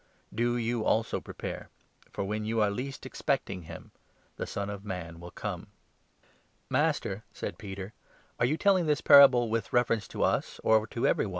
[0.33, 1.69] Do you also prepare,
[2.05, 3.91] 40 for when you are least expecting him
[4.35, 5.69] the Son of Man will come." Parable
[6.21, 6.29] of
[6.69, 7.93] the "Master," said Peter,
[8.39, 9.05] "are you telling this 41 eood and bad
[9.43, 11.29] parable with reference to us or to every one